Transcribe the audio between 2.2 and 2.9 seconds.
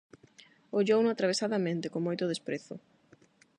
desprezo.